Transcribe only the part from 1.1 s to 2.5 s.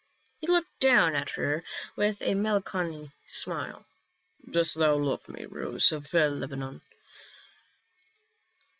at her with a